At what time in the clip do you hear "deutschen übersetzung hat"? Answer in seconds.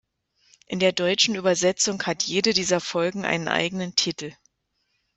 0.93-2.23